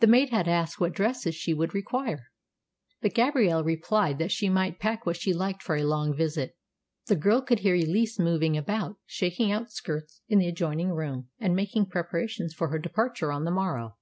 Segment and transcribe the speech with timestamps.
[0.00, 2.32] The maid had asked what dresses she would require;
[3.00, 6.56] but Gabrielle replied that she might pack what she liked for a long visit.
[7.06, 11.54] The girl could hear Elise moving about, shaking out skirts, in the adjoining room, and
[11.54, 13.94] making preparations for her departure on the morrow.